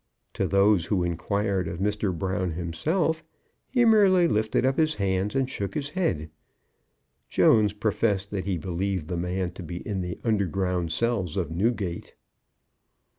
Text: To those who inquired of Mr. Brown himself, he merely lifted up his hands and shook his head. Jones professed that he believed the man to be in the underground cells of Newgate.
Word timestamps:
To 0.33 0.47
those 0.47 0.87
who 0.87 1.03
inquired 1.03 1.67
of 1.67 1.77
Mr. 1.77 2.11
Brown 2.11 2.53
himself, 2.53 3.23
he 3.69 3.85
merely 3.85 4.27
lifted 4.27 4.65
up 4.65 4.75
his 4.79 4.95
hands 4.95 5.35
and 5.35 5.47
shook 5.47 5.75
his 5.75 5.91
head. 5.91 6.31
Jones 7.29 7.73
professed 7.73 8.31
that 8.31 8.45
he 8.45 8.57
believed 8.57 9.09
the 9.09 9.15
man 9.17 9.51
to 9.51 9.61
be 9.61 9.77
in 9.87 10.01
the 10.01 10.19
underground 10.23 10.91
cells 10.91 11.37
of 11.37 11.51
Newgate. 11.51 12.15